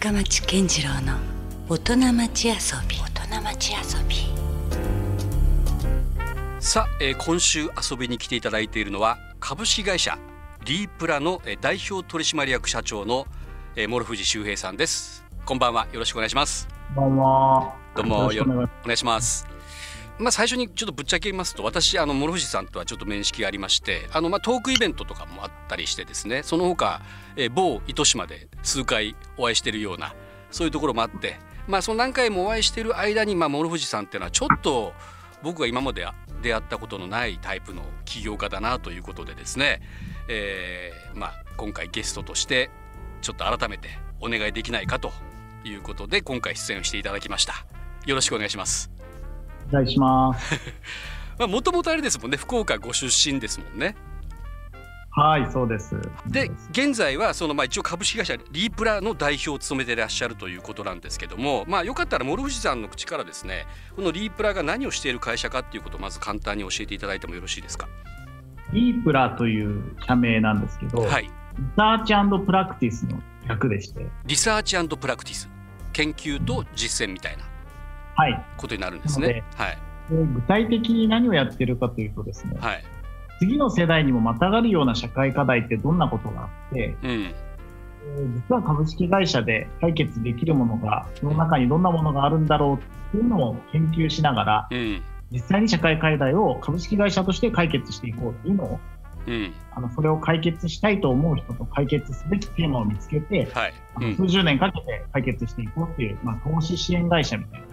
[0.00, 1.18] 深町健次郎の
[1.68, 2.54] 大人町遊
[2.88, 2.96] び。
[2.96, 4.16] 大人町遊び。
[6.58, 10.18] さあ、えー今週遊びに来ていただいているのは株式会社
[10.64, 13.26] リープラのえー代表取締役社長の、
[13.76, 15.22] えー、諸藤修平さんです。
[15.44, 15.86] こんばんは。
[15.92, 16.66] よろしくお願いします。
[16.94, 17.74] こんばんは。
[17.94, 19.49] どうもよろしくお願いします
[20.20, 27.00] まあ最初にちょっとぶっちゃけますと私あの諸藤さんとはちょっと面識がありましてあのまあトークイベントとかもあったりしてですねその他、
[27.36, 30.14] えー某糸島で数回お会いしてるような
[30.50, 34.92] そういうところもあってまあその何回もお会いしてる間にまあ諸藤さんっていうのはちょっと
[35.42, 36.06] 僕が今まで
[36.42, 39.80] 出会ったことのないタイプの起業家だなということでですね、
[40.28, 42.70] えーまあ今回ゲストとして
[43.20, 43.90] ちょっと改めて
[44.20, 45.12] お願いできないかと
[45.62, 47.66] いうことで今回出演をしていただきました
[48.06, 48.99] よろしくお願いします。
[49.68, 50.60] お願いします。
[51.38, 53.94] まあもともとあれですもんね福岡ご出身ですもんね
[55.12, 55.96] はい、そうです。
[56.28, 67.88] で現在はそのまあ一応株式会社リープラの代表を務めていらっしゃるということなんですけどもまあよかったら諸藤さんの口からですねこのリープラが何をしている会社かっていうことをまず簡単に教えていただいてもよろしいですか？
[68.72, 75.50] リープラという社名なんですけど、はいリサーチプラクティスの略でして、リサーチプラクティス
[75.92, 77.49] 研究と実践みたいなはい。
[78.56, 79.44] ことになるんですね。
[79.56, 79.78] はい。
[80.10, 82.84] で具体的に何をやってるかというとですね、はい。
[83.38, 87.10] 次の世代にもまたがるような社会課題ってどんなことがあって、うん。
[87.10, 87.50] えー
[88.48, 95.02] 実は株式会社で解決できるものが、その中にどんなものがあるんだろうっていうのを研究しながら、うん。
[95.30, 98.80] 実際に社会課題を株式会社として解決していこうっていうのを
[99.26, 99.52] うん。
[99.72, 107.66] あのそれを解決したいと思う人と解決すべきテーマを見つけて、はい、うん、数十年かけて解決していこうっていう、まあ、投資支援会社みたいな。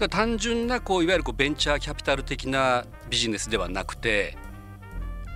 [0.00, 4.36] だ単純なこういわゆるこうベンチャーキャピタル的なビジネスではなくて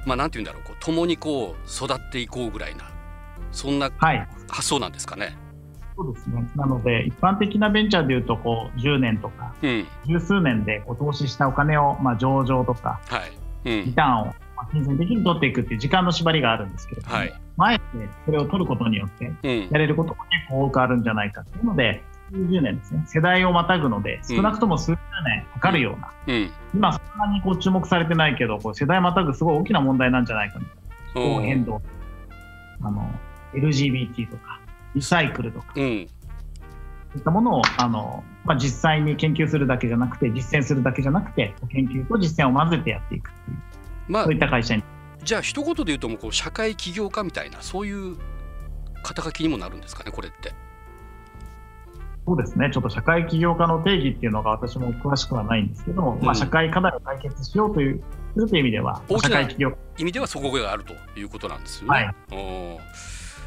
[0.07, 2.91] まあなんて言うんだろうこう共にこう育っていこうぐらいな
[3.53, 5.37] そんなはい、発想なんですかね？
[5.97, 6.45] そうですね。
[6.57, 9.87] なので、一般的なベンチャーでいうと、こう、10年とか、うん。
[10.09, 13.19] 十数年でこう投資したお金を、まあ、上場とか、は
[13.65, 13.85] い、うん。
[13.85, 17.35] リターンを、まあ、金銭的に取っていくっていう時間の縛りがあるんですけれども、はい。
[17.57, 17.85] まああえて
[18.27, 19.69] それを取ることによって、うん。
[19.71, 26.51] やれることも結構多くあるんじゃないかっていうので、数十年ですね、世代をまたぐので、少なくとも数十年かかるような、うん。
[26.75, 30.65] 今そんなにこう注目されてないけど、こう世代またぐすごい大きな問題なんじゃないかな。
[31.13, 31.83] 気候変動、
[32.83, 33.09] あの、
[33.55, 34.61] LGBT とか、
[34.95, 36.09] リサイクルとか、うん。
[37.09, 43.59] そういったものを、あの、まあ、実際に研究するだけじゃなくて、実践するだけじゃなくて、研究と実践を混ぜてやっていくっていう、
[44.09, 44.83] まあそういった会社に。
[45.23, 48.19] じゃあ一言で言うともうこう社会起業家みたいなそういう
[49.03, 50.53] 肩書きにもなるんですかねこれって。
[52.27, 58.03] そうですね、ちょっと社会起業家の定義っていうのが私も詳しくはないんですけど、まあ、社会課題を解決しようという、
[58.35, 59.77] という意味では、大きな社会起業家。
[59.99, 61.95] 意味ではそこがあるということなんですよね。
[61.95, 62.15] はい。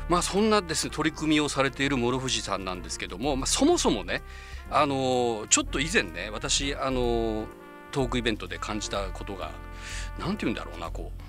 [0.09, 4.21] まあそんなですね取り組みをされている諸藤さんなんですけども、まあ、そもそもね
[4.71, 7.45] あのーちょっと以前ね私あのー
[7.91, 9.51] トークイベントで感じたことが
[10.19, 11.21] なんて言うんだろうなこう。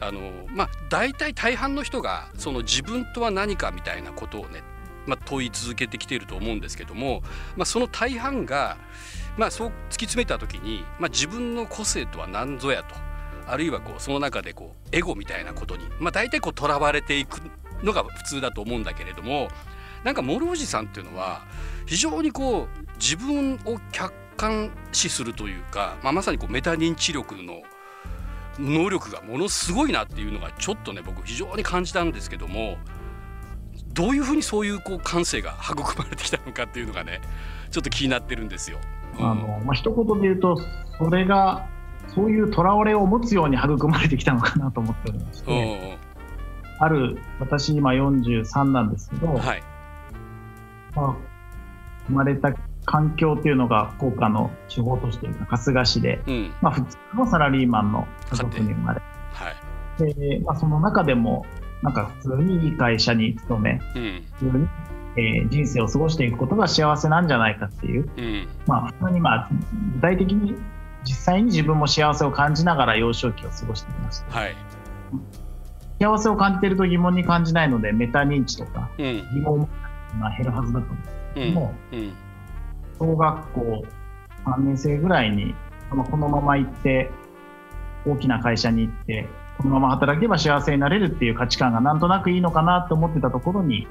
[0.00, 4.62] あのーまあ大体大半の人がその自分とは何かみたいなことをね、
[5.06, 7.22] まあ、問い続けてきていると思うんですけども、
[7.56, 8.76] まあ、その大半が、
[9.36, 9.74] まあ、そう突き
[10.06, 12.94] 詰めた時に、まあ、自分の個性とは何ぞやと。
[13.46, 17.40] あるいはこうその中でこうエゴみたいなことに、まあ、大体こうとらわれていく
[17.82, 19.48] のが普通だと思うんだけれども
[20.02, 21.42] なんか諸藤さんっていうのは
[21.86, 27.62] 非常にこう自分を客観視するというか、まあ、まさにこうメタ認知力の
[28.58, 32.76] 能力がものすごいなっていうのがちょっとね僕非常に感じたんですけども
[33.94, 37.20] どういうふうにそういうこう感性が育まれてきたのかっていうのがね
[37.70, 38.78] ちょっと気になってるんですよ。
[39.18, 40.56] うんあの、まあ、一言で言うと、
[40.98, 41.68] それが、
[42.08, 45.98] そういう囚われを持つように育まれてきたのかなと思っておりましうんて、
[46.78, 49.62] ある、私今43なんですけど、うんはい。
[50.94, 51.16] まあ、
[52.06, 56.52] 生まれた環境っていうのが福岡の地方都市というか春日市で、うん。
[56.60, 59.00] まあ、普通のサラリーマンの家族に生まれ
[59.32, 59.50] は
[60.08, 60.14] い。
[60.14, 61.46] て、まあ、その中でも
[61.84, 64.22] なんか普通にいい会社に勤めうん。
[64.32, 64.68] 普通に、
[65.16, 68.48] えー人生を過ごしていくことが幸せなんじゃないかっていう、うん。
[68.66, 69.50] まあ、普通に、まあ、
[69.94, 70.56] 具体的に
[71.04, 74.38] 実際に自分も幸せを感じながら幼少期を過ごしていました。
[74.38, 74.56] はい。
[76.00, 79.04] 幸せを感じていると疑問に感じないのでメタ認知とかうん。
[79.34, 79.68] 疑問も
[80.18, 82.12] まあ減るはずだと思うんですうんもうん。
[82.98, 83.84] 小学校
[84.46, 85.54] 3年生ぐらいに、
[85.90, 87.10] まあこのまま行って、
[88.06, 89.28] 大きな会社に行って、
[89.58, 93.86] このまま働けば幸せになれるっていう価値観がなんとなくいいのかなと思ってたところに、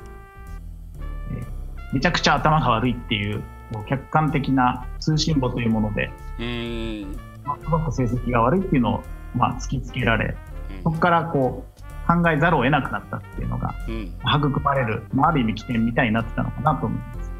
[1.32, 1.64] えー
[1.94, 3.44] めちゃくちゃ頭が悪いっていう、
[3.88, 7.18] 客観的な通信簿というもので、うん。
[7.44, 9.04] まあすごく成績が悪いっていうのを、
[9.36, 10.36] まあ、突きつけられ、
[10.84, 11.74] そこからこう、
[12.08, 14.12] 考えざるを得なくなったっていうのがうん。
[14.28, 17.32] 育まれる、まあ、ある意味起点みたいになってたのかなと思います。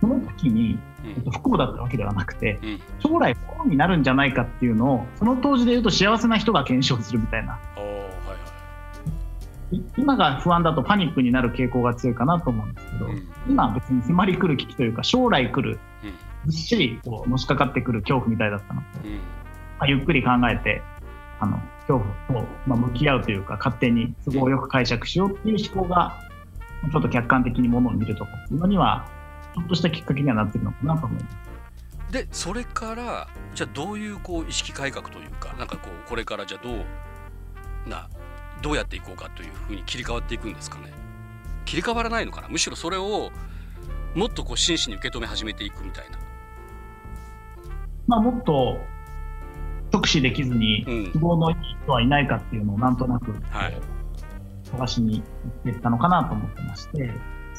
[0.00, 0.78] その時に、
[1.30, 2.80] 不幸だったわけではなくてうん。
[3.00, 7.58] 将来不幸になるんじゃないかっていうのをその当時で言うと幸せな人が検証するみたいな。
[7.76, 8.34] おーはいは
[9.72, 9.82] い。
[9.96, 13.28] 今が不安だとパニックになる傾向が強いかなと思うんですけど、うん。
[13.48, 16.50] 今別に迫り来る危機というか将来来るうん。
[16.50, 19.14] ずっしりこうのしかかってくる恐怖みたいだったので、うん。
[19.16, 19.20] ま
[19.80, 20.82] あ、ゆっくり考えて
[21.38, 26.18] あの恐怖と、まあ、向き合うというか勝手に都合よく解釈しようっていう思考が
[26.92, 29.08] ちょっと客観的にものを見るとかっていうのには
[29.56, 31.36] ちょっとしたきっかけにはなってるのかなと思います。
[32.12, 38.08] でそれからじゃあどういうこう意識改革というかなんかこうこれからじゃあどうな
[38.62, 40.92] どうやっていこうかというふうに切り替わっていくんですかね。
[41.64, 42.48] 切り替わらないのかな。
[42.48, 43.30] むしろそれを
[44.14, 46.18] もっとこう真摯に受け止め始めていくみたいな。
[48.06, 48.78] まあ、もっと
[49.92, 51.12] 直視できずにうん。
[51.12, 53.80] 都合のいい人はいないかっていうのをなんとなく、はい。
[54.64, 57.12] 探しに行ってったのかなと思ってまして、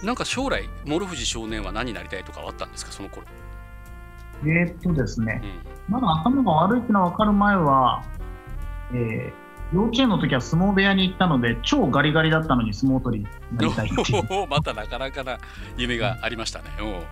[0.03, 3.25] なんか将来諸藤少年は何になりたいとかはあったんですかその頃？
[4.43, 5.41] えーっとですね。
[5.89, 5.93] う、ん。
[5.93, 8.03] まだ頭が悪いっていうのが分かる前は、
[8.93, 15.39] えー幼稚園の時は相撲部屋に行ったので、超ガリガリだったのに相撲取りになりたいっていまたなかなかな
[15.75, 16.65] 夢がありましたね。
[16.79, 17.03] おう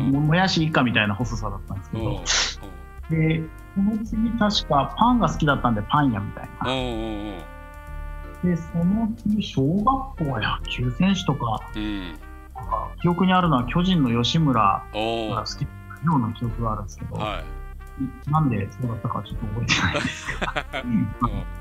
[0.00, 0.12] うん。
[0.12, 2.22] ももやし以下みたいな細さだったんですけど、
[3.10, 3.42] で、
[3.74, 6.70] その次確かパンが好きだったんでパン屋みたいな。
[8.46, 11.60] で、その次、小学校は野球選手とか、
[13.02, 17.44] 記憶にあるのは巨人の吉村が好きような記憶があるんですけど、はい。
[18.30, 20.66] なんでそうだったかちょっと覚えてないですが、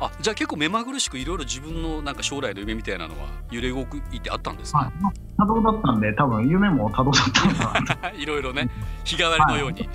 [0.00, 4.92] あじゃあ結構目まぐるしくいろいろ自分のなんか将来の夢みたいなのは揺れ動くいてあったんですか、はい。
[5.00, 5.12] まあ、
[5.44, 8.68] 多動だったんで、多分夢も多動だったのかな い、ろいろね
[9.04, 9.88] 日替わりのように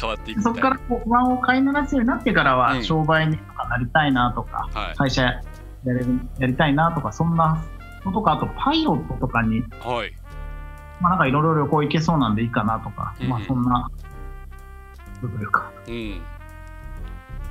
[0.00, 2.84] 変わっていくそこからこう不安を飼いならすようになってからは、うん。
[2.84, 4.96] 商売にとかなりたいなとか、はい。
[4.96, 5.42] 会社や
[5.84, 7.64] れるやりたいなとか、そんな
[8.04, 10.12] のとか、あとパイロットとかに、はい。
[11.00, 13.90] まあ、なんかいろいろ旅行行けそうなんでいいかなとか、うんまあそんな、
[15.22, 16.20] どういうか、うん。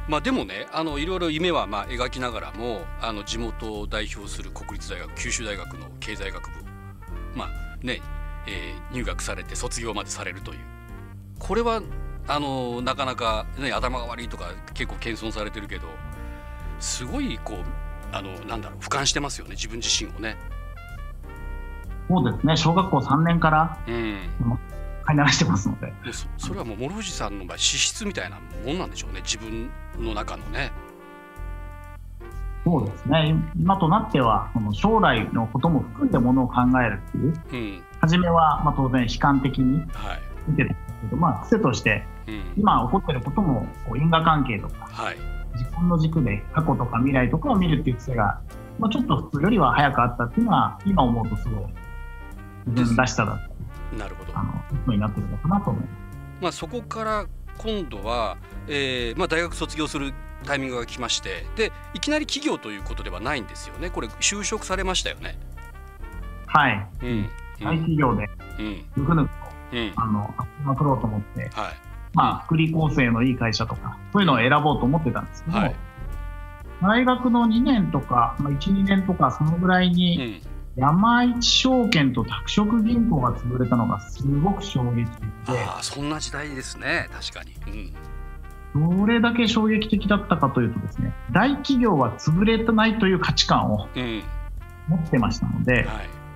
[0.08, 6.66] まあでもねあのいろいろ夢はまあ描きながらもあの地元を代表する国立大学九州大学の経済学部
[7.36, 8.02] まあね、
[8.48, 10.60] えー入学されて卒業までされるという。
[11.38, 11.82] これは
[12.30, 15.88] あのなかなか、ね、頭が悪いとか結構謙遜されてるけど
[16.80, 17.58] すごいこう
[18.16, 20.38] あのなんだろう俯瞰してますよね自分自身をね。
[22.08, 24.18] そうですね、小学校3年からうん。
[25.04, 30.72] 飼いならしてますので、そそれはもう諸藤さんの場合資質みたいなもんなんでしょうね自分の中のね。
[32.64, 37.84] そうですね、今となっては、その将来のことも含んでものを考えるっていう、うん。
[38.02, 40.22] 初めはまあ当然悲観的にはい。
[40.48, 42.54] 見てたんですけど、まあ、癖として、うん。
[42.58, 45.18] 今起こってることもこう因果関係とか、はい。
[45.58, 48.42] 時間の軸で過去とか未来とかを見るっていう癖が、
[48.78, 51.66] まあ、ちょっと普通よりは早くあったっていうのは、今思うとすごい
[52.68, 53.36] 自分らしさだっ
[53.92, 53.98] た。
[53.98, 54.38] なるほど。
[54.38, 54.44] あ。
[54.44, 55.92] のことになってるのかなと思います。
[56.42, 57.26] まあ、そこから
[57.58, 60.14] 今度は、えーまあ、大学卒業する
[60.46, 63.90] タイミングが来ましてでいきなり企業ということではないんですよね。
[63.90, 65.38] これ就職されましたよね。
[66.48, 67.30] はい、うん。
[67.62, 68.30] 大企業で
[68.60, 69.04] うん。
[69.04, 69.49] ぬくぬくとうん
[69.96, 70.34] あの
[70.64, 71.90] まくろうと思って、はい。
[72.14, 75.76] まあ、福利厚生のいい会社とか、そういうのを選ぼうと思ってたんですけど、はい。
[76.82, 80.42] 大学の2年とか、まあ、1、2年とか、そのぐらいうに、ん。
[80.76, 87.10] 山一証券と拓殖銀行が潰れたのがすごく衝撃的で、ああそんな時代ですね。
[87.12, 87.94] 確かに。
[88.74, 94.24] どれだけ衝撃的だったかというとですね、大企業は潰れてないという価値観をうんうん。
[94.88, 95.86] 持ってましたので、はい。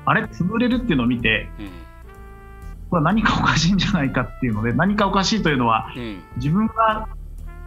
[0.06, 1.83] あれ、潰れるっていうのを見て、うん
[2.94, 6.22] これは何かおかしいんじゃないかっていうので、何かおかしいというのは、うん。
[6.36, 7.08] 自分が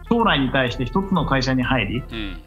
[0.09, 2.37] 将来に対して一つの会社に入り、うん。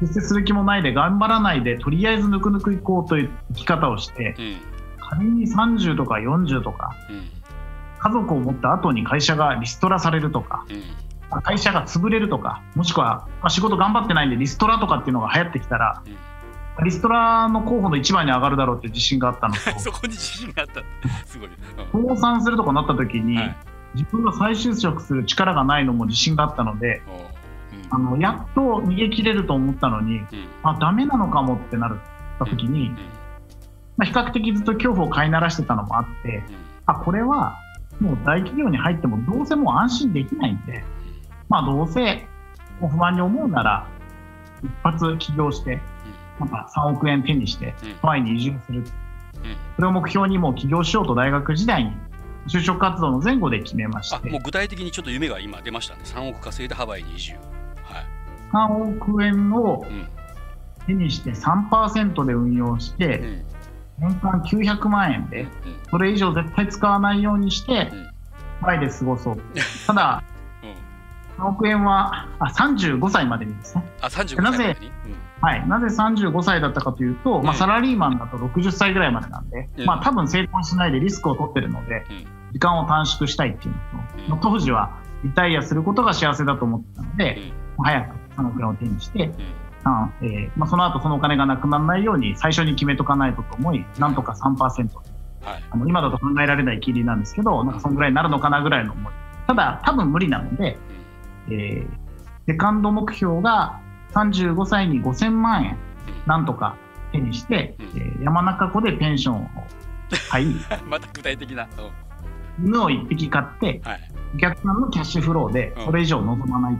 [0.00, 4.56] 出世する気もないで頑張らないでとりあえずぬくぬくいこうという生き方をしてうん。
[4.96, 7.28] 仮に30とか40とかうん。
[7.98, 11.42] 家族を持った後に会社がリストラされるとかうん。
[11.42, 16.02] 会社が潰れるとかもしくは、まあ、仕事頑張ってないんでリストラとかっていうのが流行ってきたら
[16.84, 19.54] リストラの候補の一番に上がるだろうっていう自信があったの。
[19.54, 20.82] と そこに自信があった。
[21.26, 21.48] すごい。
[21.48, 22.06] うん。
[22.14, 23.56] 倒産するとかなった時に、はい。
[23.94, 30.20] 自分が再就職する力がないのも自信があったのでおあのやっと逃げ切れると思ったのにうん。
[30.20, 30.26] うん
[30.62, 31.92] あダメなのかもってなっ
[32.38, 32.90] た時に、
[33.96, 36.42] まあ、比較的ずっと恐怖を飼いならしてたのもあって
[36.86, 37.56] あこれは
[38.00, 40.84] もう大企業に入ってもどうせもう安心できないんで、
[41.48, 42.26] まあ、どうせ
[42.80, 43.86] 不安に思うなら
[44.62, 45.80] 一発起業して
[46.40, 47.94] なんか3億円手にしてうん。
[48.00, 48.78] ハワイに移住する。
[48.80, 48.86] うん。
[49.76, 51.92] それを目標にもう起業しようと大学時代に
[52.46, 56.00] 就職活動の前後で決めましあもうて具体的にちょっと夢が今出ましたね。
[56.04, 57.32] 3億稼いでハワイに移住。
[57.32, 57.38] は
[58.00, 58.06] い。
[58.52, 60.08] 3億円をうん。
[60.86, 63.44] 手にして3%で運用しうて、ん。
[63.98, 65.46] 年間900万円で、
[65.90, 68.08] それ以上絶対使わないようにしてうん、
[68.62, 69.36] 前で過ごそう。
[69.86, 70.22] ただ、
[70.62, 71.44] うん。
[71.44, 73.84] 3億円はあ35歳までにですね。
[74.00, 74.90] あ35歳までに、
[75.40, 79.86] はい、なぜ35歳だったかというと、まあ、うんサラリーマンだと60歳ぐらいまでなんで、うん。
[79.86, 82.26] まあ、多分成婚しないでリスクを取ってるので、うん。
[82.52, 83.74] 時間を短縮したいっていう
[84.30, 87.36] のと、当時はリタイアすることが幸せだと思ってたので、
[87.78, 87.84] うん。
[87.84, 89.34] 早く3億円を手にして、うん。
[89.84, 95.64] あえーまあ、その後そのお金がなくならないように最初に決めとかないとと思い、なんとか3%、はい。
[95.70, 97.74] あの今だと考えられない金利なんですけど、なん。
[97.74, 99.12] かそのぐらいになるのかなぐらいの思い。
[99.46, 100.76] ただ、多分無理なので、
[101.48, 102.08] えー
[102.48, 103.78] セカンド目標が
[104.14, 105.76] 35歳に5000万円、
[106.26, 106.76] なんとか
[107.12, 107.86] 手にして、うん。
[108.00, 109.48] えー山中湖でペンションを。
[110.30, 111.66] 買い、う んまた具体的な、う
[112.64, 114.00] 犬を1匹買って、んはい。
[114.34, 115.84] お客さんのキャッシュフローでうん。
[115.86, 116.74] それ以上望まない。
[116.74, 116.76] う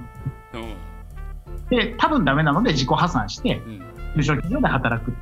[0.59, 1.69] ん。
[1.69, 3.79] で、多分ダメなので自己破産して、うん。
[4.17, 5.15] 中小企業で働く。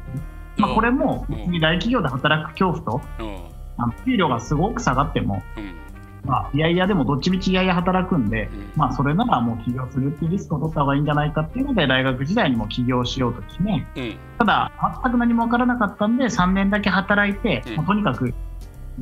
[0.58, 3.36] まあ、これも別に大企業で働く恐怖と、うん。
[3.78, 5.85] あの給料がすごく下がっても、うん
[6.26, 8.73] まあ、いやいやでもどっちみちいやいや働くんで、うん。
[8.76, 14.16] まあ、それならもう起業するっていうリスクを取った方がいいんじゃないかっていうので、大学時代にも起業しようと決め、うん。
[14.38, 18.35] ただ、全く何も分からなかったんで、3年だけ働いて、とにかく起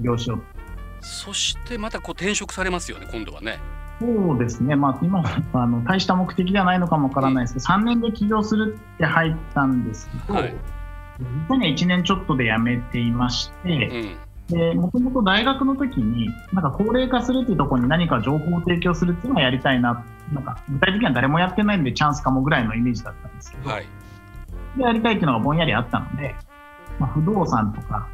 [0.02, 0.42] 業しよう
[1.00, 3.58] そしてまたこう転職されますよね今度はね。
[4.00, 10.54] そうですね、まあ、今、あの大した目的ではないのかもわからないですけど、3年で起業するって入ったんですけど、はい。
[11.48, 14.16] 実は1年ちょっとで辞めていましうて、ん
[14.48, 23.86] でもともと大学の時に、なんか高齢化するっていうところに何か情報を提供するっていうのをやりたいな、なんか具体的には誰もやってないんで、チャンスかもぐらいのイメージだったんですけど、はい。
[24.76, 26.34] でやりたいっていうのがぼんやりあったので、
[26.98, 28.08] まあ、不動産とか、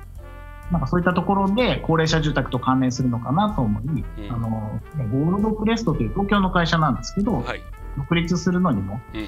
[0.71, 4.33] なんかそういったところで高齢者住宅と関連するのかなと思い、うん。
[4.33, 7.63] あのゴールドクレストという東京の会社なんですけど、はい。
[7.97, 9.27] 独立するのにもうん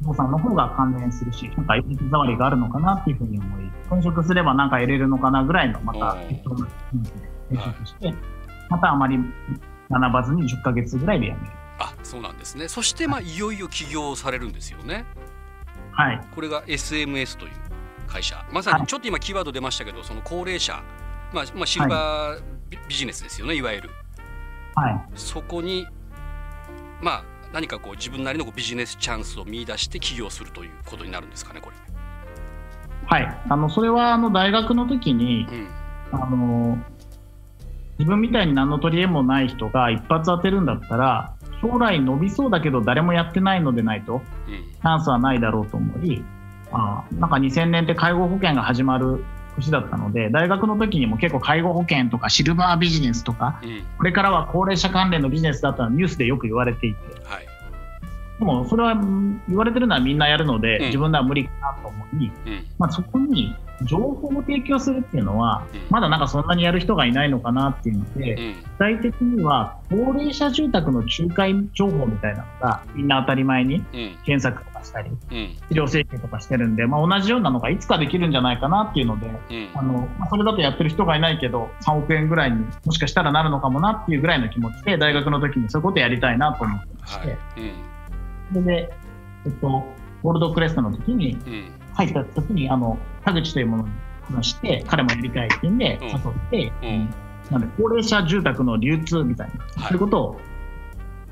[0.00, 6.28] 不動産の方が関連するし、なんか手触りがあるのかなっていうふうに思い、転職すればなんか得れるのかなぐらいのまたうん。
[6.28, 6.68] 適当な
[7.50, 8.14] 転職して、
[8.70, 9.18] またあまり
[9.90, 11.46] 学ばずに10ヶ月ぐらいで辞める。
[11.80, 12.68] あそうなんですね。
[12.68, 13.38] そしてまあい。
[13.38, 15.04] よいよ起業されるんですよね。
[15.92, 16.20] はい。
[16.34, 17.52] これが SMS という
[18.06, 18.44] 会社。
[18.52, 20.80] まさにちょっと今キーワード出ましたけどその高齢者、
[21.32, 23.90] まあ、まあシルバービ,、ビジネスですよねいわゆる。
[24.74, 25.00] はい。
[25.14, 25.86] そこに
[27.00, 31.76] まあ何かこう自分なりのビジネスチャンスを見出して起業するということになるんですかねこれ。
[33.06, 33.40] はい。
[33.48, 35.68] あの、それはあの大学の時に、うん
[36.10, 36.78] あの
[37.98, 46.24] 自分みたいに何の取り柄もない人が一発当てるんだったら将来伸びそうだけど誰もやってないのでないとうんチャンスはないだろうと思い
[46.70, 49.24] あなんか2000年って介護保険が始まる
[49.58, 53.82] 年だったので大学の時にも結構介護保険とかシルバービジネスとかうん。
[53.98, 57.00] これからは高齢者関連のビジネスだったのニュースでよく言われていて。
[57.24, 57.57] はい
[58.38, 60.84] でもそれはうん言われてるのはみんなやるので、うん。
[60.86, 62.66] 自分では無理かなと思い、うん。
[62.78, 65.80] まあ、そこに情報を提供するっていうのは、うん。
[65.90, 68.54] まだなんかそんなにやる人がいないのかなっていうので、うん。
[68.62, 73.84] 具体的には高齢者住宅の仲介情報みたいなのがみんな当たり前にうん。
[74.24, 75.16] 検索とかしたりうん。
[75.18, 79.68] 治療請求とかしてるんで、まあ、同じようなのがいつかできるんじゃないかなっていうのでうん。
[79.74, 87.38] あの、まあ、それだとやってる人がいないけど3億円ぐらいにもしかしたらなるのかもなっていうぐらいの気持ちで大学の時にそういうことやりたいなと思ってまして、はい。
[87.58, 87.97] うん
[88.48, 88.92] それで、
[89.46, 89.68] えっと、
[90.22, 91.72] ゴールドクレストの時にうん。
[91.94, 93.90] 入った時にあの田口というものに
[94.22, 96.08] 話して彼もやりたいってんでうん。
[96.08, 96.18] 誘っ
[96.50, 97.14] て、うん。
[97.50, 99.82] なので高齢者住宅の流通みたいな、はい。
[99.82, 100.40] そういうことを、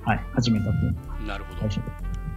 [0.05, 1.27] はい、始めたという。
[1.27, 1.69] なるほど。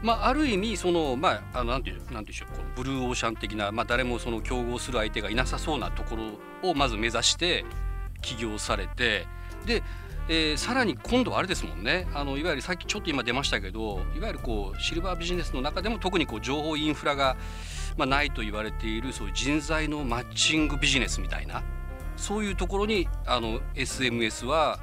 [0.02, 7.66] まあ、ある意味その、まあ、あのなんていうなんていうんでしょうこのブルーオーシャン的な、まあ、誰もその競合する相手がいなさそうなところをまず目指して
[8.22, 9.28] 起業されて
[9.66, 9.84] で、
[10.30, 12.08] えーさらに今度はあれですもんね。
[12.14, 17.36] あのいわゆるさっきちょっと今出ましたけどいわゆるこうシルバービジネスの中でも特にこう情報インフラが、
[17.98, 21.64] まあ、ないと言われているそういう人材のマッチングビジネスみたいな
[22.16, 24.80] そういうところにあの SMS は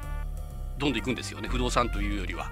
[0.78, 1.48] どんどん行くんですよね。
[1.48, 2.50] 不動産というよりは。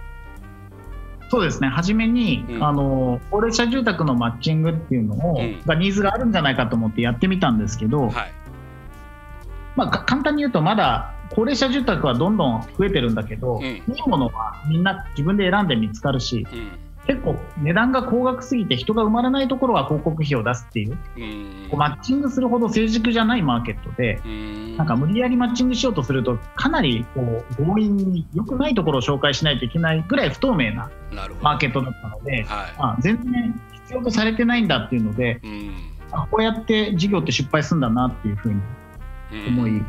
[1.30, 1.68] そうですね。
[1.68, 2.64] 初めに、うん。
[2.64, 5.60] あの高齢者住宅のマッチングっていうのを、うん。
[5.64, 8.32] がニーズがあるんじゃないかと思ってやってみたんですけど、はい。
[9.76, 16.68] まあ、か簡単に言うとまだ高齢者住宅はどんどん増えてるんだけど、うんいいものはみんな自分で選んで見つかるしうん
[17.06, 30.90] 結構値段が高額すぎて人が生まれないところは広告費を出すっていう、うんこうマッチングするほど成熟じゃないマーケットで、うんなんか無理やりマッチングしようとするとかなりこう強引に良くないところを紹介しないといけないぐらい不透明な。
[31.40, 35.46] マーケットだったので、はあ全然必要とされてないんだっていうのでい。
[35.46, 35.74] うん。
[36.10, 38.60] あこうやって事業って失敗するんだなっていうふうに
[39.32, 39.84] うん思いうんうん。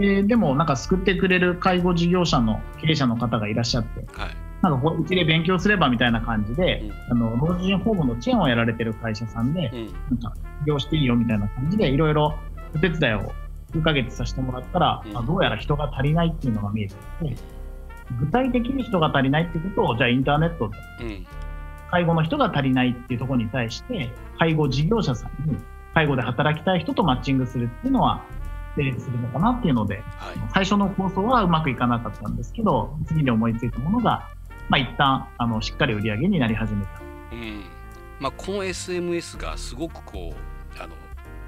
[0.00, 4.36] ででもなんか救ってくれる介護事業者の経営者の方がいらっしゃってはい。
[4.62, 9.76] なんかこううちで勉強すればみたいな感じで、あの老人ホームのチェーンをやられてる会社さんで、う
[10.14, 10.18] ん。
[10.20, 12.34] なんか起業していいよみたいな感じでいろいろ
[12.74, 13.32] お手伝いを
[13.72, 15.16] 数ヶ月させてもらったら、うん。
[15.16, 17.36] あどうやら人が足りないっていうのが見えてきて
[18.18, 21.26] 具体的に人が足りないっていうことをじゃあインターネットでうん。
[21.90, 25.56] 介護の人が足りないっていうところに対して介護事業者さんに
[25.94, 28.22] 介護で働きたい人とマッチングするっていうのは
[28.80, 30.04] 成立するのかなっていうのではい
[30.54, 34.28] 最初の構想はうまくいかなかったんですけど次に思いついたものが、
[34.68, 36.90] まあ、一旦あのしっかり売り上げになり始めた。
[37.32, 37.64] うん
[38.18, 40.94] まあ、この SMS がすごくこうあの、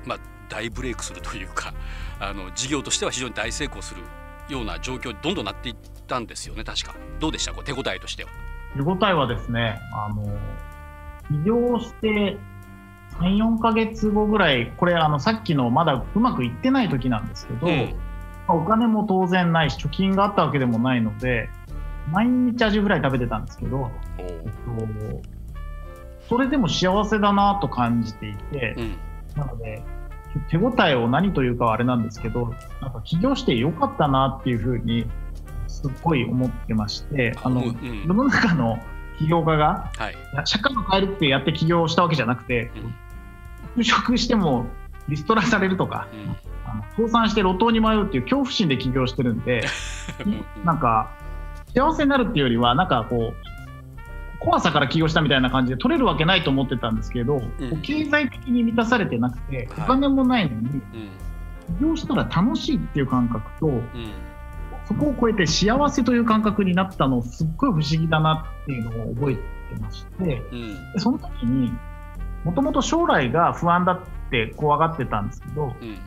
[0.07, 1.75] まあ、大ブレイクするというか
[2.21, 4.03] あの事業としては非常に大成功する
[4.49, 7.53] ような状況にどんどんなっていったんですよね確かどうでした？
[7.53, 8.31] こう手応えとしては。
[8.75, 10.25] 手応えはですね、あの、
[11.29, 12.39] 起業して
[13.21, 17.95] 3、4ヶ月後ぐらい、これあのさっきのまだうまくいってない時なんですけど、うん。
[18.47, 21.49] まあお金も当然ないし、貯金があったわけでもないので、
[22.11, 25.23] 毎日アジフライ食べてたんですけど、えっと、
[26.29, 28.97] それでも幸せだなと感じていて、うん。
[29.37, 29.83] なので、
[30.49, 35.07] 手応えを何というかはあれなんですけど、なんか起業してよかったなっていうふうに、
[35.69, 38.05] すっごい思ってまして、あの、うんうん。
[38.07, 38.79] 世の中の
[39.23, 40.17] 起業家が、はい。
[40.45, 42.71] 社会を変えるってやって起業したわけじゃなくて、
[43.77, 44.67] 就職しても
[45.09, 46.37] リストラされるとか、うん。
[46.69, 49.65] あの倒産して路頭に迷うっていう恐怖心で起業してるんで、
[50.27, 51.11] う んなんか、
[51.75, 59.89] 幸せになるっていうよりは、なんかこう、怖さから起業したみたいな感じで取れるわけないと思ってたんですけど、こう経済的に満たされてなくて、おはい。
[59.89, 60.81] 金もないのに、うん。
[61.79, 63.83] 起業したら楽しいっていう感覚と、うん
[64.93, 69.43] そこを超えて幸せという感覚になったのすっごい不思議だなっていうのを覚えて
[69.81, 70.93] まして、うん。
[70.93, 71.73] でその時に
[72.45, 75.99] もともと将来が不安だって怖がってたんですけどうん。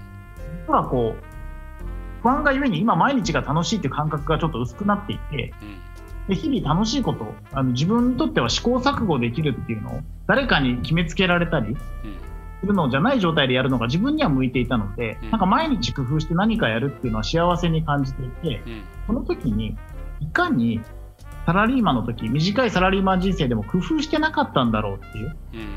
[0.67, 5.79] 実はこう不安がゆえに今毎日が楽しいっていう感覚がちょっと薄くなっていてうん。
[6.27, 11.75] で日々楽しいことあの自分にとっては試行錯誤できるっていうのを誰かに決めつけられたりうん。
[11.75, 12.24] す
[12.65, 15.31] るのじゃない状態でやるのが自分には向いていたので、うん。
[15.31, 18.83] なんか毎日工夫して何かやるっていうのは幸せに感じていてうん。
[19.07, 19.77] その時に
[20.19, 20.81] いかに
[21.45, 25.35] サラリーマンの時短いサラリーマン人生でも工夫してなかったんだろうっていう。
[25.53, 25.67] うん。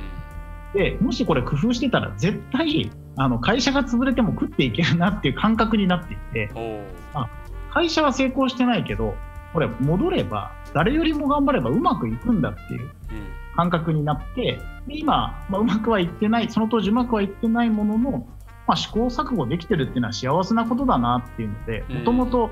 [0.74, 7.28] でもしこれ工夫してたら絶対あの会社が潰れても食っていけるなっていう感覚になっていておう。
[7.70, 9.14] 会社は成功してないけど
[9.52, 12.82] これ戻れば誰よりも頑張ればうまくいくんだっていう。
[12.82, 18.28] うん感覚になってで今、まあ、うまくはいってないその当時うまくはいってないものの、
[18.68, 21.98] まあ、試行錯誤できてるっていうのは幸せなことだなっていうのでうん。
[21.98, 22.50] もともと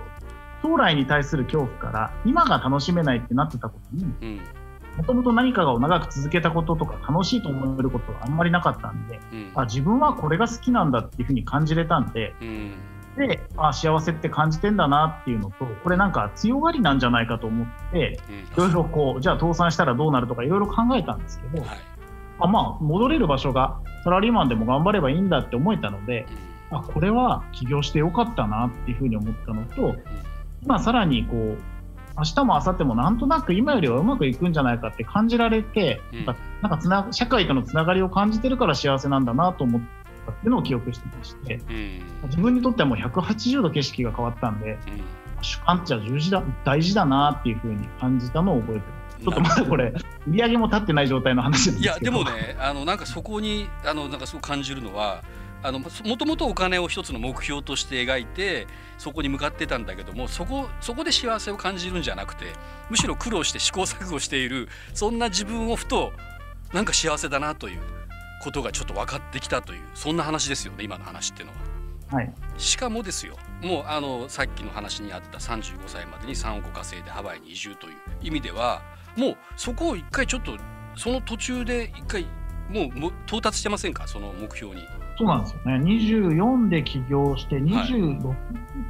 [0.64, 4.40] 将来に対する恐怖から今が楽しめないってなってたことにうん。
[4.96, 9.52] もともと何かを長く続けたこととか楽しいと思えることがあんまりなかったんでうん。
[9.54, 12.74] あ自分はこれが好きなんだっていうふうに感じれたんでうん
[13.16, 18.18] であ幸せって感じてんだなっていうのとこれなんか強がりなんじゃないかと思って
[18.54, 21.78] いろいろこうじゃあ倒産したらどうなるとかいろいろ考えたんですけど、はい。
[22.38, 26.26] あまあ戻れる場所がサラリーマンでも頑張ればいいんだって思えたので
[26.70, 29.96] あこれは起業してよかったなっていうふうに思ったのと
[30.62, 31.58] 今さらにこう
[32.18, 36.24] 明日も明後日もなんとなく今よりはうまくいくんじゃないかって感じられて、うん。
[36.24, 36.36] なん
[36.70, 39.82] かつな社会とのつながりを感じてるから幸せなんだなと思っ
[40.26, 42.28] たっていうのを記憶してましてうん。
[42.28, 44.78] 自分にとってはもう180度景色が変わったんでうん。
[45.42, 49.24] 主観って重視だ大事だなっていうふうに感じたのを覚えてます。
[49.24, 49.94] ちょっとまだこれ
[50.26, 51.94] 売り上げも立ってない状態の話ですけど。
[51.94, 55.22] やでもねあのなんかそこにあのなんかすごく感じるのは
[55.62, 58.66] あのもともとお金を一つの目標として描いて
[58.98, 62.44] そこに向かってたんだけどもそこそこで幸せを感じるんじゃなくて
[62.88, 66.12] むしろ苦労して試行錯誤しているそんな自分をふと
[66.72, 67.80] なんか幸せだなという
[68.46, 71.58] ことがちょっと分かってきたというそんな話ですよね今の話っていうのは。
[72.18, 78.82] はいしかもですよもうあのさっきの話にあった35歳までに3億稼いでハワイに移住という意味では
[79.16, 80.56] もうそこを一回ちょっと
[80.94, 82.24] その途中で一回
[82.70, 84.06] もうもう到達してませんか？
[84.06, 84.82] その目標に。
[85.18, 85.82] そうなんですよね。
[85.82, 88.34] 24で起業して26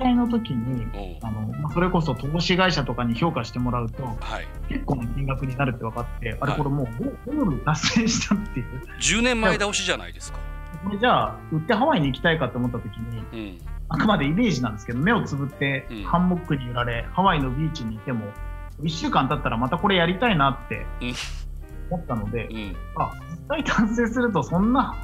[0.00, 1.16] 歳の時に、おう。
[1.22, 6.58] あのまあ、それこそ投資会社とかに評価してもらうとはい、結構な金額になるって分かって、あれはい。
[6.58, 8.66] これもうゴゴール達成したっていう。
[9.00, 10.38] 10年前倒しじゃないですか。
[10.84, 13.58] これじゃあ売ってハワイに行きたいかって思った時にうん。
[13.88, 16.02] あくまでイメージなんですけど目をつぶってうん。
[16.02, 18.26] ハンモックに揺られ、ハワイのビーチにいても
[18.82, 21.14] 1週間経ったらまたこれやりたいなってうん。
[21.90, 22.76] 思ったので、うん。
[22.96, 24.94] あ実際達成するとそんな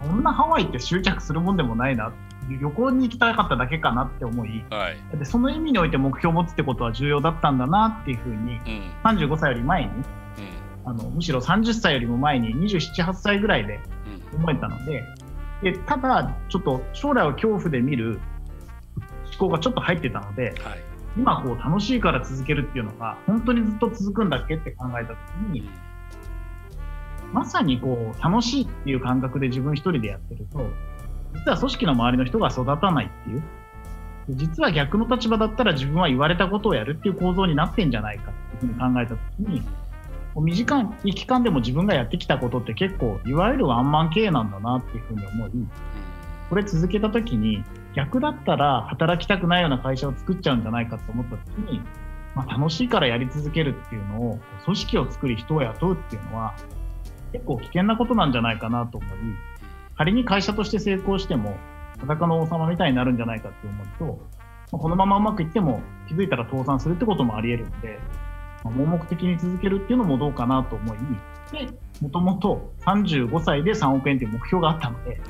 [0.00, 2.12] そんなハワイって執着するもんでもないな
[2.48, 5.18] 旅行に行きたかっただけかなって思いはい。
[5.18, 8.92] でその意味において目標を持つってことは重要だったんだなっていうふうにうん。
[9.04, 10.02] 35歳より前にうん。
[10.84, 13.80] あのむしろ30歳よりも前に278歳ぐらいで
[14.32, 14.40] うん。
[14.40, 15.04] 思えたので
[15.62, 18.18] でただちょっと将来を恐怖で見る
[19.26, 20.84] 思考がちょっと入ってたのではい。
[21.16, 25.18] 今こう楽しいから続けるっていうのが本当にずっと続くんだっけって考えた時
[25.50, 25.68] に、
[27.32, 30.66] まさにこう楽しいっていう感覚で自分一人でやってると
[31.34, 33.42] 実は組織の周りの人が育たないっていう。
[34.28, 39.62] 実は逆の立場だったら自分は言われたことをやるっていう構造になってんじゃないかっていうふうに考えた時に
[40.36, 45.50] 短い期間でも自分がやってきたことって結構いわゆるワンマン経営なんだなっていうふうに思い
[46.48, 47.64] これ続けた時に
[47.94, 51.80] 逆だったら働きたくないような会社を作っちゃうんじゃないかと思った時に、
[52.34, 56.54] まあ、楽しいからやり続けるっていうのを組織を作り人を雇うっていうのは
[57.32, 59.10] 結構危険なことなんじゃないかなと思い
[59.96, 61.56] 仮に会社として成功しても
[62.00, 64.18] 裸の王様みたいになるんじゃないかって思う
[64.70, 67.98] とこのままうまくいっても気づいたら倒産するってこともあり得るので
[68.64, 70.98] 盲目的に続けるっていうのもどうかなと思い
[71.52, 71.68] で
[72.00, 75.20] もともと35歳で3億円という目標があったので、はい、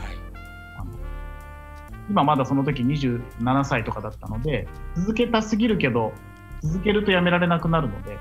[2.11, 6.13] 今まだその時27歳とかだったので続けたすぎるけど
[6.63, 8.19] 続けるとやめられなくなるので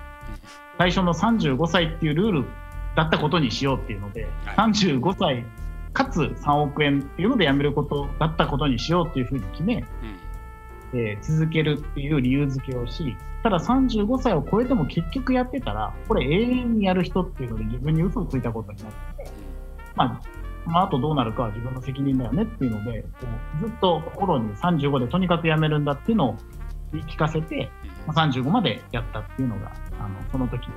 [0.77, 2.45] 最初の35歳っていうルール
[2.95, 5.45] だったことにしようっていうので、はい、35歳
[5.93, 9.83] かつ3億円っていうのでやめることだったことにしようっていうふうに決め、うん。
[10.93, 19.31] えー、続けるっていう理由付けをしただ35歳を超えても結局やってたらこれ永遠にやる人っていうので自分に嘘をついたことになって、
[19.95, 20.21] まあ、
[20.65, 23.07] まあ、あとどうなるかは自分の責任だよねっていうのでこ
[23.61, 26.35] うずっと心に35でとにかくやめるんだっていうのを
[26.91, 27.71] 言い聞かせて、
[28.07, 30.73] まあ、35までやったっていうのがあのその時に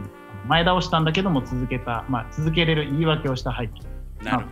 [0.47, 3.83] 前倒したんだけども続けた、まあ、続けれる言い訳をした背景。
[4.23, 4.47] なる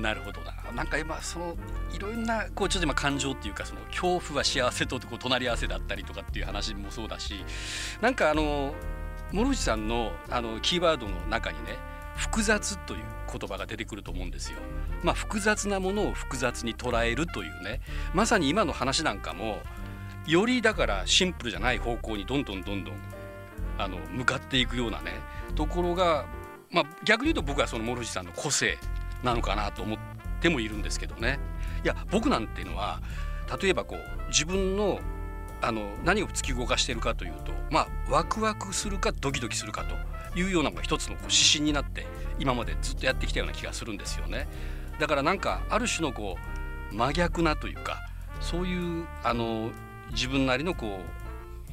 [0.00, 0.52] なるほどな。
[0.74, 1.56] なんか今その
[1.94, 7.44] いろんなこうちょっと今感情っていうかその恐怖は幸せとこう隣り合わせだったりとかっていう話もそうだし
[8.00, 8.74] なんかあの
[9.32, 11.78] 諸内さんのあのキーワードの中にね
[12.16, 14.58] 複雑という言葉が出てくると思うんですよ。
[15.02, 17.80] まあ、複雑なものを複雑に捉えるというね。
[18.14, 19.60] まさに今の話なんかも
[20.26, 22.94] よりだからシンプルじゃない方向にどんどんどんどん
[23.78, 25.12] あの向かっていくようなね
[25.54, 26.26] ところが、
[26.70, 28.78] まあ、逆に言うと僕はその諸内さんの個性
[29.22, 29.98] なのかなと思っ
[30.40, 31.38] てもいるんですけどね。
[31.84, 33.00] いや僕なんていうのは
[33.60, 35.00] 例えばこう自分の
[35.60, 42.06] あの何を突き動かしているかというとまあワクワクするかドキドキするかというようなのが一つのこう指針になって
[42.38, 44.48] 今までずっとやってきたような気がするんですよね。
[44.98, 46.36] だからなんかある種のこ
[46.92, 47.98] う真逆なというか
[48.40, 49.70] そういうあの
[50.10, 51.23] 自分なりのこう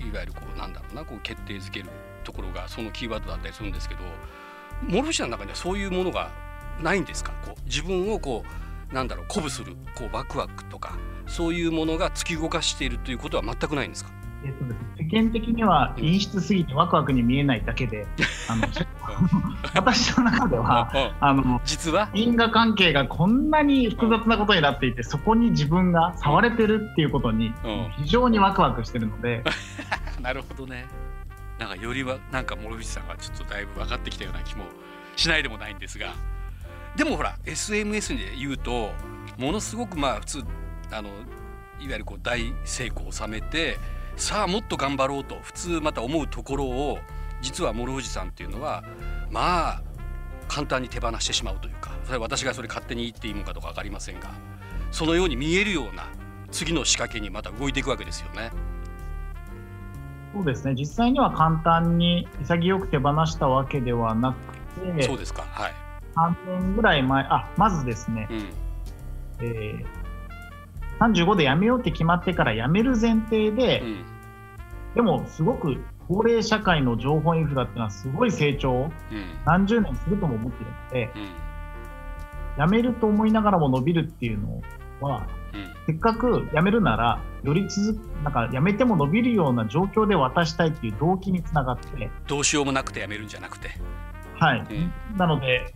[0.07, 1.89] いわゆるこうなんだろうなこう決定づける
[2.23, 4.01] ところがそのキーワードだったりするんですけど
[4.89, 6.29] 諸星の中にはそういうものが
[6.81, 7.31] ないんですか？
[7.45, 8.43] こう自分をこ
[8.91, 14.11] うなんだろう鼓舞するこうワクワクとかそういうものが突き動かしているということは全くないんですか？
[14.43, 14.65] えっと
[14.97, 18.05] 世間的には陰湿すぎてワクワクに見えないだけで、
[18.49, 18.67] あの
[19.75, 22.09] 私の中では、あの実は？
[22.13, 27.53] 因果関係がこんなに複雑なことになっていて、そこに自分が触れてるっていうことに
[27.97, 29.43] 非常にワクワクしてるので。
[30.21, 30.87] なるほどね。
[31.59, 34.65] なんかよりはなんか諸口さんがちょっとだいぶ分かってきたような気も
[35.15, 36.13] しないでもないんですが。
[36.95, 38.91] でもほら SMS で言うと
[39.37, 40.43] ものすごくまあ普通
[40.91, 41.09] あの
[41.79, 43.77] いわゆるこう大成功を収めて
[44.17, 46.99] さあもっと頑張ろうと普通また思うところを
[47.41, 48.83] 実は諸富士さんっていうのは
[49.29, 49.81] まあ
[50.47, 54.31] 簡単に手放してしまうというかそれは私がそれ勝手に言っていいのかどうか分かりませんが
[54.91, 56.07] そのように見えるような
[56.51, 58.51] 次の仕掛けにまた動いていくわけですよね。
[60.33, 60.75] そうですね。
[60.77, 65.43] 実際には簡単に潔く手放したわけではなくてそうですか。
[65.43, 65.73] はい。
[66.15, 74.05] 3年ぐらい前、あまずですね、うん、えー、35で辞めようって決まってから辞める前提で、うん、
[74.95, 75.77] でもすごく
[76.11, 78.91] 高齢社会の情報インフラっていうのはすごい成長を
[79.45, 81.11] 何十年するとも思ってるので、
[82.59, 84.61] うん、辞めると思いながらも伸びるっていうの
[84.99, 85.25] は、
[85.87, 93.69] せっかく辞めるならより続なんか辞めても伸びるような状況で渡したいっていう動機につながってどうしようもなくて辞めるんじゃなくて。
[94.35, 94.65] はい、
[95.17, 95.73] なので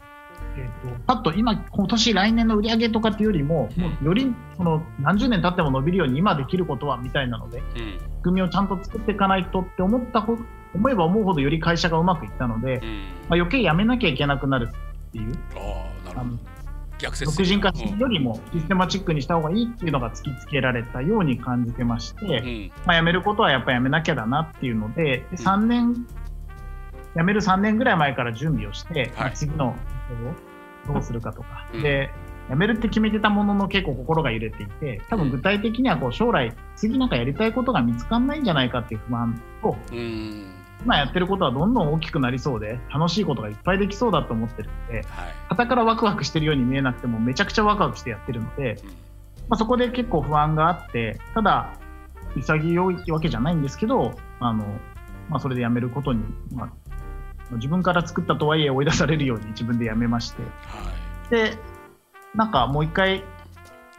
[0.58, 10.38] えーと、パッと今、今年来年の売り上げとかっていうよりも、うん、もうよりその何十年経っても伸びるように今できることはみたいなので、うん、仕組みをちゃんと作っていかないとって思ったほ
[10.74, 12.88] 思えば思うほどより会社がうまくいったので、うん、ま
[13.32, 15.38] あ、余計やめなきゃいけなくなるっていう。
[15.56, 16.56] あなるほど。
[16.98, 26.08] 逆説独人化するよりもシステマチックにした方がいいっていうのが突きつけられたように感じてまして、まあ、辞めることはやっぱりやめなきゃだなっていうのでで3年
[27.16, 29.76] 辞める3年ぐらい前から準備をして、はい、次の
[30.88, 32.12] どうするかとか、うん、で
[32.50, 40.52] 辞めるって決めてたものの結構心が揺れていて多分具体的にはこう将来次なんかやりたいことが見つかんないんじゃないかっていう不安と、うん、
[40.84, 45.04] 今やってることはどんどん大きくなりそうで楽しいことがいっぱいできそうだと思ってるので、
[45.48, 48.78] はたからワクワクしてるように見えなくてもめちゃくちゃワクワクしてやってるので、
[49.50, 51.74] まあ、そこで結構不安があってただ
[52.36, 54.66] 潔いわけじゃないんですけど、あの
[55.30, 56.24] まあ、それで辞めることに、
[56.54, 56.70] まあ、
[57.52, 60.50] 自分から作ったとはいえ追い出されるように自分で辞めまして、は
[61.28, 61.58] い、で
[62.34, 63.24] なんかもう一回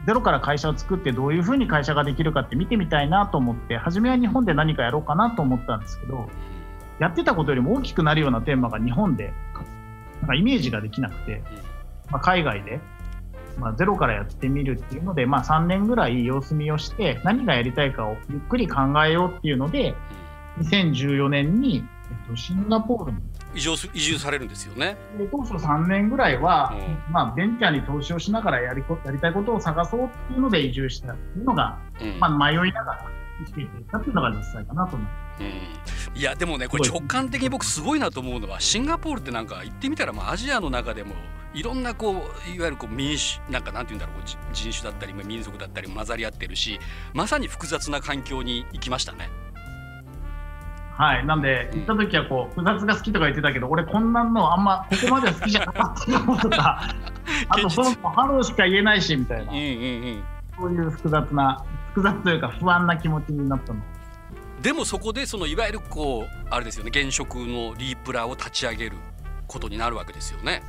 [0.05, 6.29] ゼロから会社を作ってどういうふうに会社ができるかって見てみたいなと思って初めは日本で何かやろうかなと思ったんですけど
[6.99, 9.33] やってたことよりも大きくなるようなテーマが日本で
[10.21, 11.43] なんかイメージができなくて、
[12.11, 12.81] まあ、海外で、
[13.59, 19.95] まあ、ゼロからやってみるっていうので、まあ、3年ぐらい様子見をして何がやりたいかをゆっくり考えようっていうので
[20.61, 23.19] 2014年に、えっと、シンガポールに
[23.57, 26.75] 移住移住されるんですよねで当初3年ぐらいは、
[27.09, 35.11] うん、まあ、ベンチャーに投資をしながらやりやりたいことを探そうっていうので移住したっていうのが、うん、まあ、迷いながら生きていたっていうのが実際かなと思いま
[35.87, 36.11] す。
[36.15, 41.15] うん、いやでもねこれ直感的に僕すごいなと思うのはシンガポールってなんか行ってみたらまあアジアの中でも
[41.53, 46.79] いろんなこういわゆるこう民主なんかなんて言うんだろう人種だったり民族だったり混ざり合ってるし
[47.13, 49.46] まさに複雑な環境に行きましたね。
[50.97, 56.81] はい、なんで、行った時はこう、複雑が好きとか言ってたけど、俺こんなんのあんま、ここまでは好きじゃなかったのとか、
[57.51, 60.25] あとそのハローしか言えないし、みたいな、うんうんうん、
[60.59, 63.81] そういう複雑な、複雑というか不安な気持ちになったの。
[64.63, 68.97] でもそこでそのいわゆるこうあれですよね現職のリープラを立ち上げる
[69.47, 70.63] ことになるわけですよね。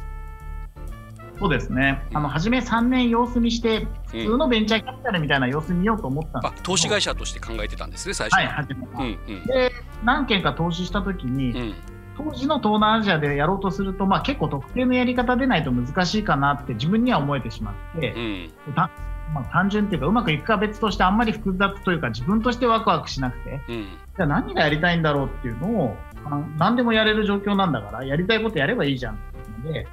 [1.39, 8.43] そうですね、あの初め3年様子見して、普通のベンチャーキャピタルみたいな様子見ようと思ったんです、うん、投資会社として考えてたんですね、最初は。
[8.43, 9.71] い、初めは、うんうん、で、
[10.03, 11.75] 何件か投資したときに、うん、
[12.17, 25.97] 当時の東南アジアでやろうとすると、まあ、結構特定のやり方でないと難しいかなって自分には思えてしまって、うん、まあ、単純っていうか、うまくいくか別として、あんまり複雑というか、自分としてワクワクしなくて、うん、じゃあ何がやりたいんだろうっていうのを、
[26.57, 29.87] 何でもやれる状況なんだから、やりたいことやればいいじゃんっていうので、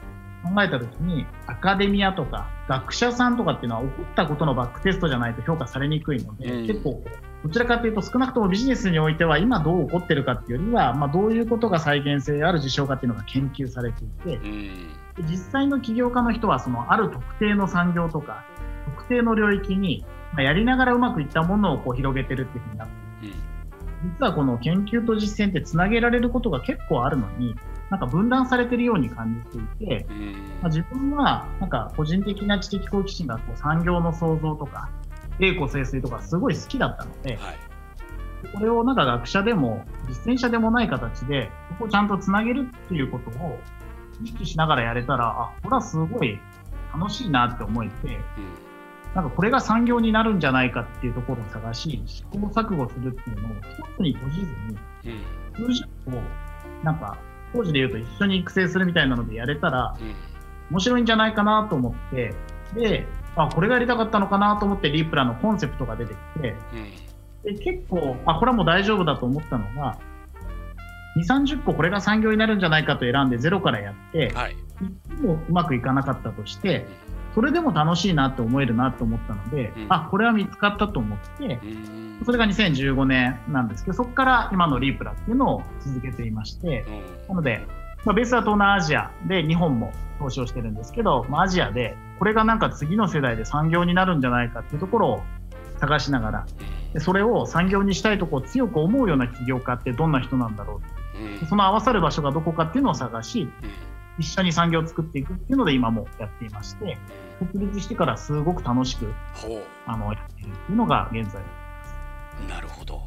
[0.44, 7.02] 考えたときに、アカデミアとか学者さんとかっていうのは起こったことのバックテストじゃないと評価されにくいので、うん、結構、
[7.44, 14.88] どちらかというと少なくともビジネスにおいては今どう起こってるかっていうよりは、まあ、どういうことが再現性ある事象かっていうのが研究されていて、うん、
[15.28, 18.44] 実際の起業家の人はそのある特定の産業とか
[18.86, 27.54] 特定の領域に、まあ、やりながらうまくいったものをこう広げてるっていうふうになって、うん、実はこの研究と実践ってつなげられることが結構あるのに
[27.90, 30.06] なんか分断されてるように感じていて、
[30.62, 34.88] まあ、自分はなんか個人的な知的好奇心がこう産業の創造とか
[35.38, 37.58] 栄枯盛衰とかすごい好きだったので、はい、
[38.54, 43.58] これをなんか学者でも実践者でもない形でそこをちゃんとつなげるっていうことを
[44.22, 46.38] 意識しながらやれたらあこれはすごい
[46.92, 48.20] 楽しいなって思えて、うん、
[49.14, 56.12] なんかこれが産業になるんじゃないかっていうところを探し試行錯誤するっていうのを一つに閉じずに、数十個
[56.84, 57.18] なんか
[57.54, 59.96] 当時で言うと一緒に育成するみたいなのでやれたら、
[60.70, 62.34] 面白いんじゃないかなと思って、
[62.74, 66.56] で、あ、これがやりたかったのかなと思ってリープラのコンセプトが出てきて、
[67.44, 69.98] で結構、あ、これはもう大丈夫だと思ったのが、
[71.16, 74.56] 2、30個これが産業になるんじゃないかと選んでゼロからやって、はい、
[75.22, 76.86] もうまくいかなかったとして、
[77.34, 81.58] それでも楽しいなって思えるなと思ったので、うん、あ、これは見つかったと思って、
[82.24, 86.84] それが2015年なんですけど、そこから今のリープラっていうのを続けていまして、
[87.28, 87.66] なので、
[88.04, 95.22] まあ、ベースは東南アジアで日本も投資をしてるんですけど、まあ、アジアでこれがなんか次の世代で産業になるんじゃないかっていうところを
[95.80, 96.46] 探しながら、
[96.92, 100.80] でそれを産業にしたいとこを強く思うような起業家ってどんな人なんだろ
[101.42, 103.48] うその合わさる場所がどこかっていうのを探し、
[104.18, 106.96] 一緒に産業を作っていくっていうので今もやっていまして、
[107.40, 109.12] 独立してからすごく楽しく
[109.86, 111.42] あのやっているっていうのが現在
[112.48, 113.00] なるほど、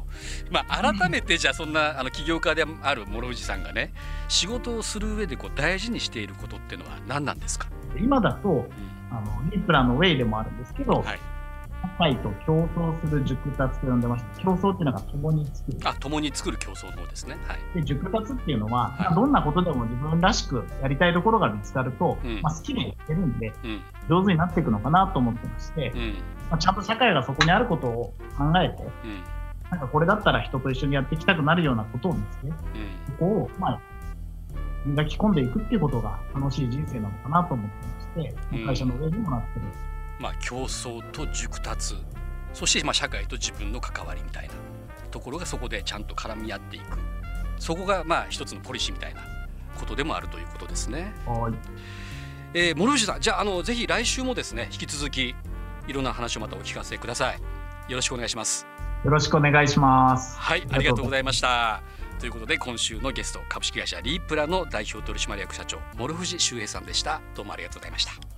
[0.50, 3.92] まあ、改めてじゃあそんなあの起業家である諸藤さんがね
[4.28, 7.68] 仕事をする上でこう大事にしていることっていうのは何なんですか？
[7.98, 8.66] 今だと、うん、
[9.10, 11.18] あのリプラのウェイでもあるんですけど、はい、
[11.82, 15.78] 社会と競争する熟達と呼んでまして競争っていうのが共に作る。
[15.84, 26.14] あ共に作る競争のですね、はい、で熟達っていうのは、はい、どんなことでも自分らしくやりたいところが見つかると、うん、まあ、好きでやってるんで、うん、上手になっていくのかなと思ってまして、うん、
[26.50, 28.82] まあ、ちゃんと社会がそこにあることを考えて、
[29.70, 33.80] なんかこれだったら人と一緒にやっていきたくなるようなことを見つけ、そこを、まあ、
[34.86, 37.86] 磨き込んでいくっていうことが楽しい人生なのかなと思って
[38.16, 39.66] まして、会社の上にもなってる。
[40.18, 41.94] まあ、競争と熟達
[42.52, 44.54] そしてまあ社会と自分の関わりみたいな
[45.10, 46.98] ところがそこでちゃんと絡み合っていく
[47.58, 49.22] そこがまあ一つのポリシーみたいな
[49.78, 51.12] ことでもあるということですね。
[51.26, 51.54] はい
[52.54, 55.34] えー、諸藤さんじゃああのぜひ来週もですね引き続き
[55.86, 57.36] いろんな話をまたお聞かせください。
[57.90, 58.66] よろしくお願いします。
[59.04, 60.36] よろしくお願いします。
[60.38, 61.82] はいありがとうございました。
[62.18, 67.20] ということで今週のゲスト株式会社リープラの代表取締役社長諸藤修平さんでした。
[67.34, 68.37] どうもありがとうございました。